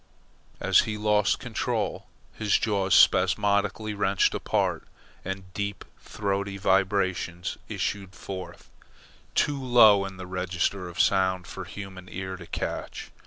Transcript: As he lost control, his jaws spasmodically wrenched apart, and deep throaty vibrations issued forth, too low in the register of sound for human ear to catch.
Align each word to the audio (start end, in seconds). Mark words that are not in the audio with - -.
As 0.59 0.79
he 0.79 0.97
lost 0.97 1.37
control, 1.37 2.07
his 2.33 2.57
jaws 2.57 2.95
spasmodically 2.95 3.93
wrenched 3.93 4.33
apart, 4.33 4.87
and 5.23 5.53
deep 5.53 5.85
throaty 5.99 6.57
vibrations 6.57 7.59
issued 7.69 8.15
forth, 8.15 8.71
too 9.35 9.61
low 9.63 10.03
in 10.05 10.17
the 10.17 10.25
register 10.25 10.89
of 10.89 10.99
sound 10.99 11.45
for 11.45 11.65
human 11.65 12.09
ear 12.09 12.35
to 12.35 12.47
catch. 12.47 13.11